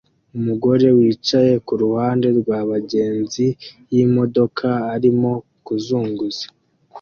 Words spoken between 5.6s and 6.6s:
kuzunguza